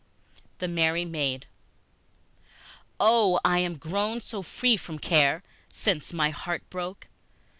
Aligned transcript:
The 0.57 0.67
Merry 0.67 1.05
Maid 1.05 1.45
OH 2.99 3.39
I 3.45 3.59
am 3.59 3.77
grown 3.77 4.19
so 4.19 4.41
free 4.41 4.75
from 4.75 4.97
care 4.97 5.43
Since 5.71 6.11
my 6.11 6.31
heart 6.31 6.67
broke! 6.71 7.05